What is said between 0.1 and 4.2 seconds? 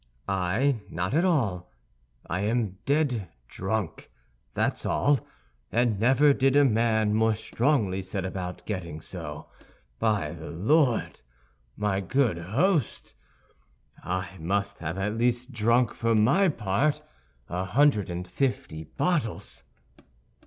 "I! Not at all. I am dead drunk,